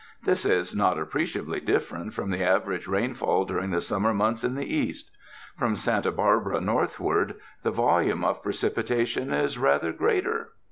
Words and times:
This 0.23 0.47
is 0.47 0.73
not 0.75 0.99
ap 0.99 1.09
preciably 1.11 1.63
different 1.63 2.15
from 2.15 2.31
the 2.31 2.43
average 2.43 2.87
rainfall 2.87 3.45
dur 3.45 3.59
ing 3.59 3.69
the 3.69 3.81
summer 3.81 4.15
months 4.15 4.43
in 4.43 4.55
the 4.55 4.65
East. 4.65 5.11
From 5.59 5.75
Santa 5.75 6.11
Barbara 6.11 6.59
northward 6.59 7.35
the 7.61 7.69
volume 7.69 8.23
of 8.23 8.41
precipitation 8.41 9.31
is 9.31 9.59
rather 9.59 9.93
greater. 9.93 10.53